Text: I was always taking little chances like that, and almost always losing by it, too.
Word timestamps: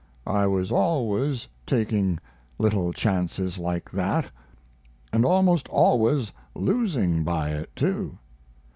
I 0.25 0.47
was 0.47 0.71
always 0.71 1.47
taking 1.67 2.19
little 2.57 2.91
chances 2.91 3.59
like 3.59 3.91
that, 3.91 4.31
and 5.13 5.23
almost 5.23 5.67
always 5.69 6.31
losing 6.55 7.23
by 7.23 7.51
it, 7.51 7.69
too. 7.75 8.17